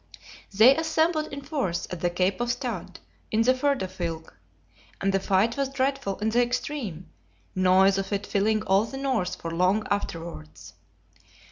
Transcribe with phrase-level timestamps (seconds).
[0.51, 4.33] They assembled in force at the Cape of Stad, in the Firda Fylke;
[4.99, 7.11] and the fight was dreadful in the extreme,
[7.53, 10.73] noise of it filling all the north for long afterwards.